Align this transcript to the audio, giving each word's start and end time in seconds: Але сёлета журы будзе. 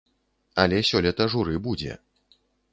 Але 0.63 0.79
сёлета 0.89 1.29
журы 1.35 1.55
будзе. 1.69 1.93